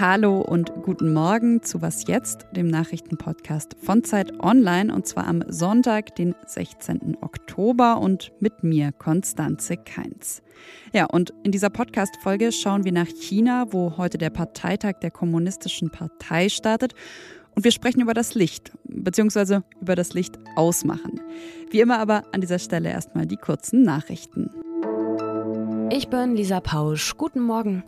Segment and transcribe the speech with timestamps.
[0.00, 5.44] Hallo und guten Morgen zu Was jetzt, dem Nachrichtenpodcast von Zeit Online und zwar am
[5.46, 7.18] Sonntag, den 16.
[7.20, 10.42] Oktober und mit mir Konstanze Keins.
[10.94, 15.90] Ja, und in dieser Podcast-Folge schauen wir nach China, wo heute der Parteitag der Kommunistischen
[15.90, 16.94] Partei startet.
[17.54, 21.20] Und wir sprechen über das Licht, beziehungsweise über das Licht ausmachen.
[21.70, 24.48] Wie immer aber an dieser Stelle erstmal die kurzen Nachrichten.
[25.92, 27.18] Ich bin Lisa Pausch.
[27.18, 27.84] Guten Morgen.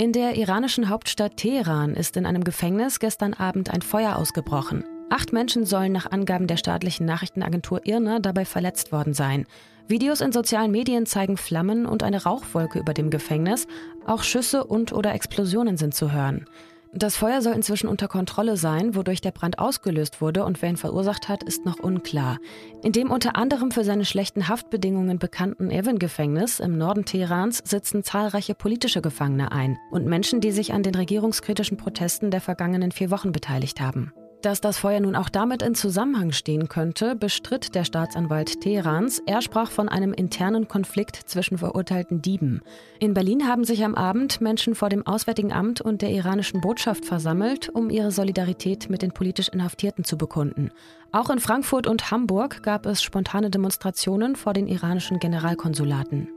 [0.00, 4.82] In der iranischen Hauptstadt Teheran ist in einem Gefängnis gestern Abend ein Feuer ausgebrochen.
[5.10, 9.44] Acht Menschen sollen nach Angaben der staatlichen Nachrichtenagentur IRNA dabei verletzt worden sein.
[9.88, 13.66] Videos in sozialen Medien zeigen Flammen und eine Rauchwolke über dem Gefängnis.
[14.06, 16.46] Auch Schüsse und oder Explosionen sind zu hören.
[16.92, 20.76] Das Feuer soll inzwischen unter Kontrolle sein, wodurch der Brand ausgelöst wurde und wer ihn
[20.76, 22.38] verursacht hat, ist noch unklar.
[22.82, 28.56] In dem unter anderem für seine schlechten Haftbedingungen bekannten Evin-Gefängnis im Norden Teherans sitzen zahlreiche
[28.56, 33.30] politische Gefangene ein und Menschen, die sich an den regierungskritischen Protesten der vergangenen vier Wochen
[33.30, 34.12] beteiligt haben.
[34.42, 39.20] Dass das Feuer nun auch damit in Zusammenhang stehen könnte, bestritt der Staatsanwalt Teherans.
[39.26, 42.62] Er sprach von einem internen Konflikt zwischen verurteilten Dieben.
[43.00, 47.04] In Berlin haben sich am Abend Menschen vor dem Auswärtigen Amt und der iranischen Botschaft
[47.04, 50.70] versammelt, um ihre Solidarität mit den politisch Inhaftierten zu bekunden.
[51.12, 56.28] Auch in Frankfurt und Hamburg gab es spontane Demonstrationen vor den iranischen Generalkonsulaten.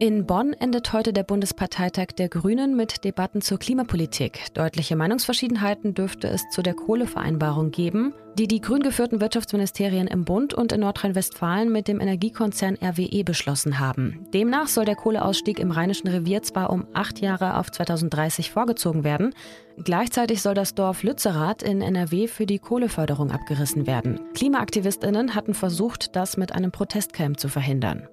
[0.00, 4.54] In Bonn endet heute der Bundesparteitag der Grünen mit Debatten zur Klimapolitik.
[4.54, 10.54] Deutliche Meinungsverschiedenheiten dürfte es zu der Kohlevereinbarung geben, die die grün geführten Wirtschaftsministerien im Bund
[10.54, 14.24] und in Nordrhein-Westfalen mit dem Energiekonzern RWE beschlossen haben.
[14.32, 19.34] Demnach soll der Kohleausstieg im Rheinischen Revier zwar um acht Jahre auf 2030 vorgezogen werden,
[19.82, 24.20] gleichzeitig soll das Dorf Lützerath in NRW für die Kohleförderung abgerissen werden.
[24.34, 28.06] KlimaaktivistInnen hatten versucht, das mit einem Protestcamp zu verhindern.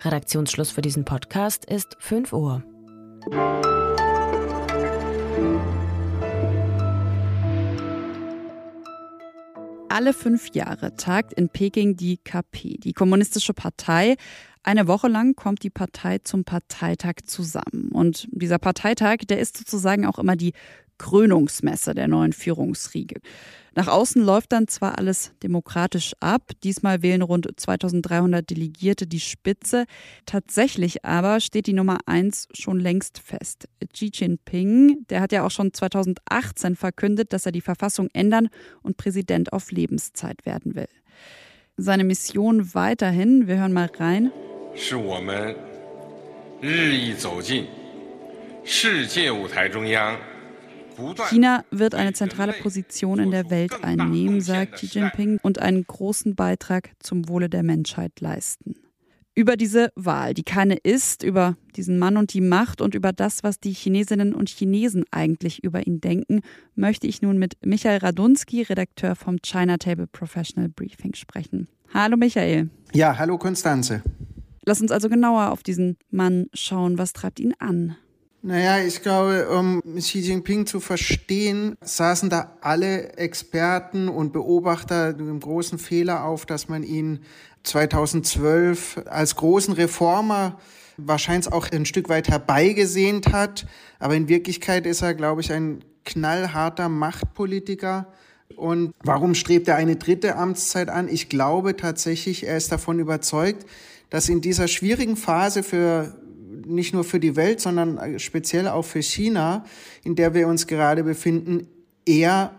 [0.00, 2.62] Redaktionsschluss für diesen Podcast ist 5 Uhr.
[9.88, 14.16] Alle fünf Jahre tagt in Peking die KP, die Kommunistische Partei.
[14.62, 17.90] Eine Woche lang kommt die Partei zum Parteitag zusammen.
[17.92, 20.52] Und dieser Parteitag, der ist sozusagen auch immer die
[20.97, 23.19] Krönungsmesse der neuen Führungsriege.
[23.73, 29.85] Nach außen läuft dann zwar alles demokratisch ab, diesmal wählen rund 2300 Delegierte die Spitze,
[30.25, 33.67] tatsächlich aber steht die Nummer eins schon längst fest.
[33.93, 38.49] Xi Jinping, der hat ja auch schon 2018 verkündet, dass er die Verfassung ändern
[38.83, 40.89] und Präsident auf Lebenszeit werden will.
[41.77, 44.31] Seine Mission weiterhin, wir hören mal rein.
[44.73, 45.53] 是我们
[46.61, 47.67] 日益走进
[48.63, 50.17] 世界舞台中央
[51.28, 56.34] China wird eine zentrale Position in der Welt einnehmen, sagt Xi Jinping, und einen großen
[56.34, 58.76] Beitrag zum Wohle der Menschheit leisten.
[59.34, 63.42] Über diese Wahl, die keine ist, über diesen Mann und die Macht und über das,
[63.44, 66.40] was die Chinesinnen und Chinesen eigentlich über ihn denken,
[66.74, 71.68] möchte ich nun mit Michael Radunski, Redakteur vom China Table Professional Briefing, sprechen.
[71.92, 72.70] Hallo Michael.
[72.94, 74.02] Ja, hallo Konstanze.
[74.64, 76.96] Lass uns also genauer auf diesen Mann schauen.
[76.96, 77.96] Was treibt ihn an?
[78.42, 85.40] Naja, ich glaube, um Xi Jinping zu verstehen, saßen da alle Experten und Beobachter einen
[85.40, 87.20] großen Fehler auf, dass man ihn
[87.64, 90.58] 2012 als großen Reformer
[90.96, 93.66] wahrscheinlich auch ein Stück weit herbeigesehnt hat.
[93.98, 98.06] Aber in Wirklichkeit ist er, glaube ich, ein knallharter Machtpolitiker.
[98.54, 101.08] Und warum strebt er eine dritte Amtszeit an?
[101.08, 103.66] Ich glaube tatsächlich, er ist davon überzeugt,
[104.08, 106.14] dass in dieser schwierigen Phase für
[106.66, 109.64] nicht nur für die Welt, sondern speziell auch für China,
[110.04, 111.68] in der wir uns gerade befinden,
[112.04, 112.52] er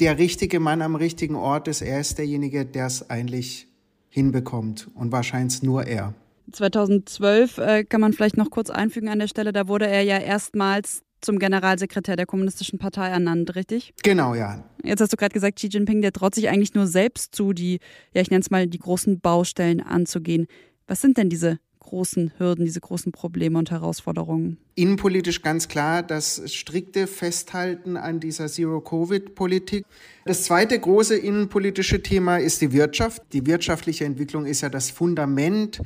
[0.00, 1.82] der richtige Mann am richtigen Ort ist.
[1.82, 3.68] Er ist derjenige, der es eigentlich
[4.08, 6.14] hinbekommt und wahrscheinlich nur er.
[6.52, 10.18] 2012 äh, kann man vielleicht noch kurz einfügen an der Stelle, da wurde er ja
[10.18, 13.92] erstmals zum Generalsekretär der Kommunistischen Partei ernannt, richtig?
[14.02, 14.64] Genau, ja.
[14.82, 17.78] Jetzt hast du gerade gesagt, Xi Jinping, der traut sich eigentlich nur selbst zu, die,
[18.14, 20.46] ja, ich nenne es mal, die großen Baustellen anzugehen.
[20.86, 21.58] Was sind denn diese
[21.90, 24.58] großen Hürden, diese großen Probleme und Herausforderungen?
[24.76, 29.84] Innenpolitisch ganz klar das strikte Festhalten an dieser Zero-Covid-Politik.
[30.24, 33.22] Das zweite große innenpolitische Thema ist die Wirtschaft.
[33.32, 35.82] Die wirtschaftliche Entwicklung ist ja das Fundament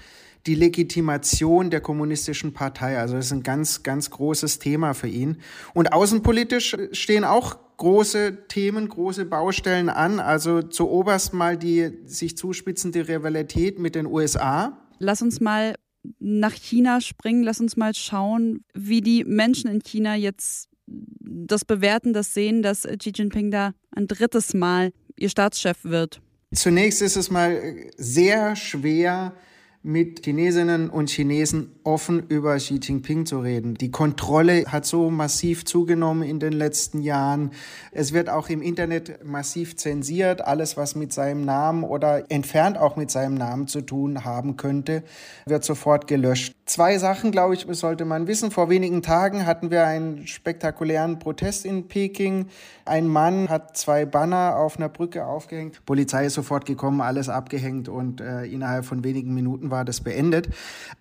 [0.46, 2.98] die Legitimation der kommunistischen Partei.
[2.98, 5.38] Also das ist ein ganz, ganz großes Thema für ihn.
[5.72, 10.20] Und außenpolitisch stehen auch große Themen, große Baustellen an.
[10.20, 14.78] Also zuoberst mal die sich zuspitzende Rivalität mit den USA.
[14.98, 15.74] Lass uns mal
[16.18, 17.42] nach China springen.
[17.42, 22.82] Lass uns mal schauen, wie die Menschen in China jetzt das bewerten, das sehen, dass
[22.82, 26.20] Xi Jinping da ein drittes Mal ihr Staatschef wird.
[26.54, 29.34] Zunächst ist es mal sehr schwer,
[29.84, 33.74] mit Chinesinnen und Chinesen offen über Xi Jinping zu reden.
[33.74, 37.52] Die Kontrolle hat so massiv zugenommen in den letzten Jahren.
[37.92, 40.40] Es wird auch im Internet massiv zensiert.
[40.40, 45.02] Alles, was mit seinem Namen oder entfernt auch mit seinem Namen zu tun haben könnte,
[45.46, 46.54] wird sofort gelöscht.
[46.66, 48.50] Zwei Sachen, glaube ich, sollte man wissen.
[48.50, 52.46] Vor wenigen Tagen hatten wir einen spektakulären Protest in Peking.
[52.86, 55.76] Ein Mann hat zwei Banner auf einer Brücke aufgehängt.
[55.76, 60.00] Die Polizei ist sofort gekommen, alles abgehängt und äh, innerhalb von wenigen Minuten war das
[60.00, 60.48] beendet.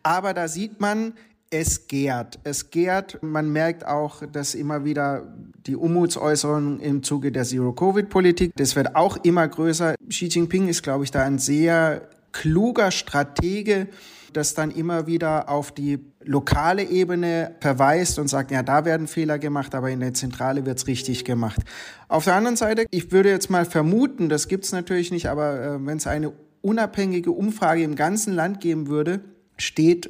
[0.01, 1.13] Aber da sieht man,
[1.53, 2.39] es gärt.
[2.43, 3.21] Es gärt.
[3.21, 5.33] Man merkt auch, dass immer wieder
[5.67, 9.95] die Umutsäußerungen im Zuge der Zero-Covid-Politik, das wird auch immer größer.
[10.09, 13.87] Xi Jinping ist, glaube ich, da ein sehr kluger Stratege,
[14.33, 19.37] das dann immer wieder auf die lokale Ebene verweist und sagt, ja, da werden Fehler
[19.37, 21.61] gemacht, aber in der Zentrale wird's richtig gemacht.
[22.07, 25.85] Auf der anderen Seite, ich würde jetzt mal vermuten, das gibt's natürlich nicht, aber äh,
[25.85, 29.21] wenn es eine unabhängige Umfrage im ganzen Land geben würde,
[29.57, 30.09] steht,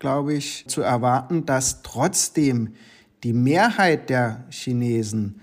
[0.00, 2.74] glaube ich, zu erwarten, dass trotzdem
[3.22, 5.42] die Mehrheit der Chinesen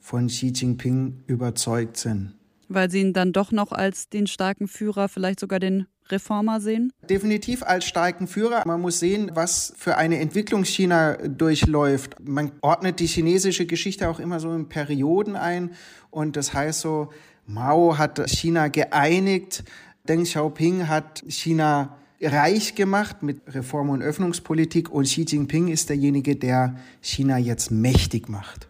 [0.00, 2.34] von Xi Jinping überzeugt sind.
[2.68, 6.92] Weil sie ihn dann doch noch als den starken Führer, vielleicht sogar den Reformer sehen?
[7.10, 8.62] Definitiv als starken Führer.
[8.64, 12.16] Man muss sehen, was für eine Entwicklung China durchläuft.
[12.20, 15.72] Man ordnet die chinesische Geschichte auch immer so in Perioden ein.
[16.10, 17.10] Und das heißt so,
[17.44, 19.64] Mao hat China geeinigt,
[20.08, 26.36] Deng Xiaoping hat China reich gemacht mit Reform- und Öffnungspolitik und Xi Jinping ist derjenige,
[26.36, 28.68] der China jetzt mächtig macht.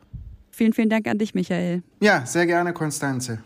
[0.50, 1.82] Vielen, vielen Dank an dich, Michael.
[2.00, 3.40] Ja, sehr gerne, Konstanze.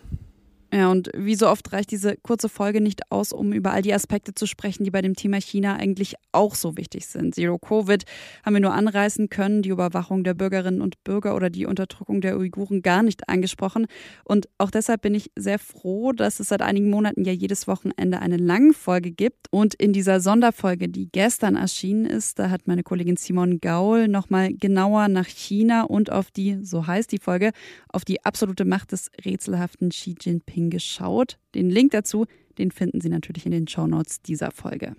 [0.72, 3.92] Ja, und wie so oft reicht diese kurze Folge nicht aus, um über all die
[3.92, 7.34] Aspekte zu sprechen, die bei dem Thema China eigentlich auch so wichtig sind.
[7.34, 8.04] Zero Covid
[8.44, 12.38] haben wir nur anreißen können, die Überwachung der Bürgerinnen und Bürger oder die Unterdrückung der
[12.38, 13.86] Uiguren gar nicht angesprochen.
[14.22, 18.20] Und auch deshalb bin ich sehr froh, dass es seit einigen Monaten ja jedes Wochenende
[18.20, 19.48] eine lange Folge gibt.
[19.50, 24.54] Und in dieser Sonderfolge, die gestern erschienen ist, da hat meine Kollegin Simon Gaul nochmal
[24.54, 27.50] genauer nach China und auf die, so heißt die Folge,
[27.88, 31.38] auf die absolute Macht des rätselhaften Xi Jinping hingeschaut.
[31.54, 32.26] Den Link dazu,
[32.58, 34.94] den finden Sie natürlich in den Shownotes dieser Folge.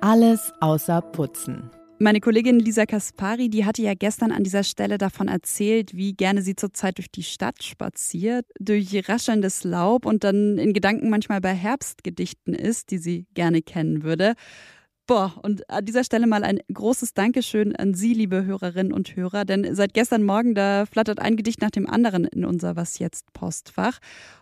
[0.00, 1.70] Alles außer Putzen.
[1.98, 6.42] Meine Kollegin Lisa Kaspari, die hatte ja gestern an dieser Stelle davon erzählt, wie gerne
[6.42, 11.54] sie zurzeit durch die Stadt spaziert, durch raschelndes Laub und dann in Gedanken manchmal bei
[11.54, 14.34] Herbstgedichten ist, die sie gerne kennen würde.
[15.12, 19.44] Boah, und an dieser Stelle mal ein großes Dankeschön an Sie, liebe Hörerinnen und Hörer,
[19.44, 23.30] denn seit gestern Morgen, da flattert ein Gedicht nach dem anderen in unser Was jetzt
[23.34, 23.98] Postfach.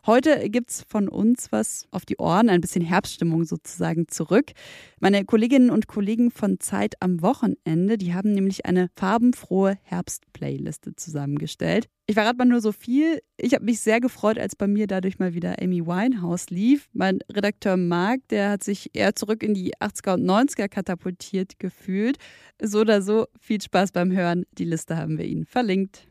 [0.07, 4.53] Heute gibt's von uns was auf die Ohren, ein bisschen Herbststimmung sozusagen zurück.
[5.01, 11.89] Meine Kolleginnen und Kollegen von Zeit am Wochenende, die haben nämlich eine farbenfrohe Herbst-Playliste zusammengestellt.
[12.11, 13.23] Ich verrate mal nur so viel.
[13.37, 16.89] Ich habe mich sehr gefreut, als bei mir dadurch mal wieder Amy Winehouse lief.
[16.93, 22.17] Mein Redakteur Marc, der hat sich eher zurück in die 80er und 90er katapultiert gefühlt.
[22.61, 24.45] So oder so, viel Spaß beim Hören.
[24.59, 26.09] Die Liste haben wir Ihnen verlinkt.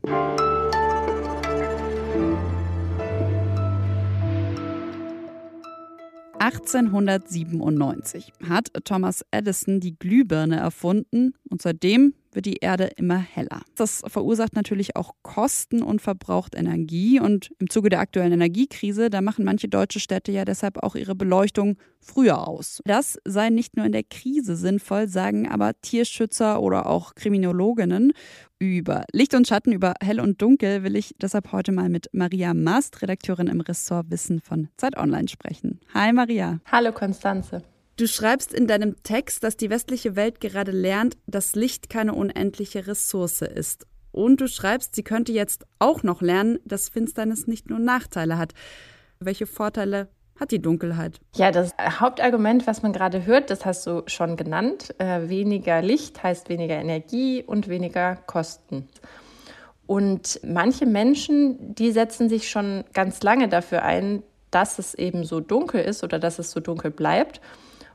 [6.40, 13.62] 1897 hat Thomas Edison die Glühbirne erfunden und seitdem wird die Erde immer heller.
[13.76, 17.20] Das verursacht natürlich auch Kosten und verbraucht Energie.
[17.20, 21.16] Und im Zuge der aktuellen Energiekrise, da machen manche deutsche Städte ja deshalb auch ihre
[21.16, 22.82] Beleuchtung früher aus.
[22.86, 28.14] Das sei nicht nur in der Krise sinnvoll, sagen aber Tierschützer oder auch Kriminologinnen.
[28.60, 32.54] Über Licht und Schatten, über Hell und Dunkel will ich deshalb heute mal mit Maria
[32.54, 35.80] Mast, Redakteurin im Ressort Wissen von Zeit Online sprechen.
[35.94, 36.60] Hi Maria.
[36.70, 37.64] Hallo Konstanze.
[38.00, 42.88] Du schreibst in deinem Text, dass die westliche Welt gerade lernt, dass Licht keine unendliche
[42.88, 43.88] Ressource ist.
[44.14, 48.54] Und du schreibst, sie könnte jetzt auch noch lernen, dass Finsternis nicht nur Nachteile hat.
[49.20, 50.08] Welche Vorteile
[50.40, 51.20] hat die Dunkelheit?
[51.36, 54.96] Ja, das Hauptargument, was man gerade hört, das hast du schon genannt.
[54.98, 58.88] Äh, weniger Licht heißt weniger Energie und weniger Kosten.
[59.88, 65.42] Und manche Menschen, die setzen sich schon ganz lange dafür ein, dass es eben so
[65.42, 67.42] dunkel ist oder dass es so dunkel bleibt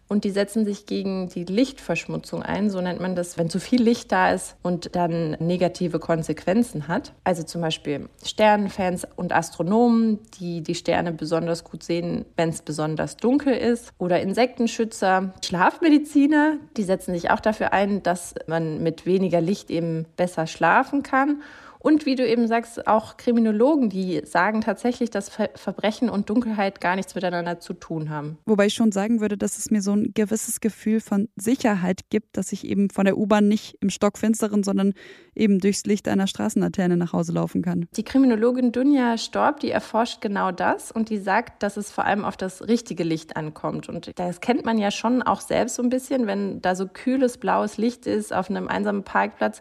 [0.08, 3.82] und die setzen sich gegen die Lichtverschmutzung ein, so nennt man das, wenn zu viel
[3.82, 7.12] Licht da ist und dann negative Konsequenzen hat.
[7.24, 13.16] Also zum Beispiel Sternenfans und Astronomen, die die Sterne besonders gut sehen, wenn es besonders
[13.16, 13.92] dunkel ist.
[13.98, 20.06] Oder Insektenschützer, Schlafmediziner, die setzen sich auch dafür ein, dass man mit weniger Licht eben
[20.16, 21.42] besser schlafen kann.
[21.84, 26.80] Und wie du eben sagst, auch Kriminologen, die sagen tatsächlich, dass Ver Verbrechen und Dunkelheit
[26.80, 28.38] gar nichts miteinander zu tun haben.
[28.46, 32.38] Wobei ich schon sagen würde, dass es mir so ein gewisses Gefühl von Sicherheit gibt,
[32.38, 34.94] dass ich eben von der U-Bahn nicht im Stockfinsteren, sondern
[35.34, 37.86] eben durchs Licht einer Straßenlaterne nach Hause laufen kann.
[37.94, 42.24] Die Kriminologin Dunja Storb, die erforscht genau das und die sagt, dass es vor allem
[42.24, 43.90] auf das richtige Licht ankommt.
[43.90, 47.36] Und das kennt man ja schon auch selbst so ein bisschen, wenn da so kühles
[47.36, 49.60] blaues Licht ist auf einem einsamen Parkplatz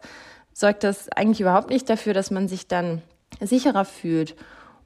[0.53, 3.01] sorgt das eigentlich überhaupt nicht dafür, dass man sich dann
[3.41, 4.35] sicherer fühlt.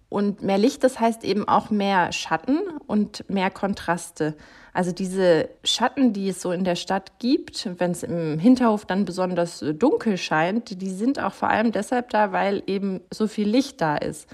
[0.10, 4.36] Und mehr Licht, das heißt eben auch mehr Schatten und mehr Kontraste.
[4.74, 9.04] Also diese Schatten, die es so in der Stadt gibt, wenn es im Hinterhof dann
[9.04, 13.82] besonders dunkel scheint, die sind auch vor allem deshalb da, weil eben so viel Licht
[13.82, 14.30] da ist.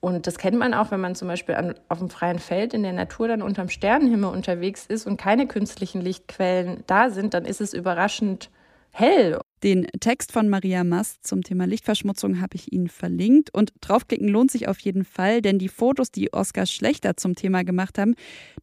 [0.00, 2.84] Und das kennt man auch, wenn man zum Beispiel an, auf dem freien Feld in
[2.84, 7.60] der Natur dann unterm Sternenhimmel unterwegs ist und keine künstlichen Lichtquellen da sind, dann ist
[7.60, 8.50] es überraschend
[8.92, 9.40] hell.
[9.62, 14.50] Den Text von Maria Mast zum Thema Lichtverschmutzung habe ich Ihnen verlinkt und draufklicken lohnt
[14.50, 18.14] sich auf jeden Fall, denn die Fotos, die Oskar Schlechter zum Thema gemacht haben,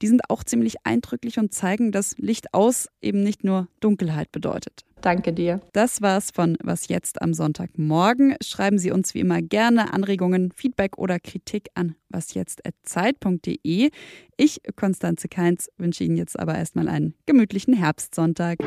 [0.02, 4.86] die sind auch ziemlich eindrücklich und zeigen, dass Licht aus eben nicht nur Dunkelheit bedeutet.
[5.02, 5.60] Danke dir.
[5.74, 8.38] Das war's von Was jetzt am Sonntagmorgen.
[8.42, 13.92] Schreiben Sie uns wie immer gerne Anregungen, Feedback oder Kritik an wasjetzt.zeit.de.
[14.38, 18.60] Ich, Konstanze Keins, wünsche Ihnen jetzt aber erstmal einen gemütlichen Herbstsonntag.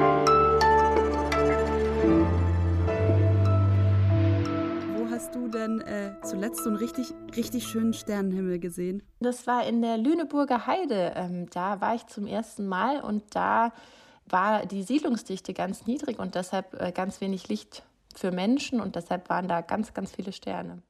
[6.29, 9.03] Zuletzt so einen richtig, richtig schönen Sternenhimmel gesehen?
[9.21, 11.15] Das war in der Lüneburger Heide.
[11.17, 13.73] Ähm, da war ich zum ersten Mal und da
[14.27, 17.83] war die Siedlungsdichte ganz niedrig und deshalb äh, ganz wenig Licht
[18.15, 20.83] für Menschen und deshalb waren da ganz, ganz viele Sterne.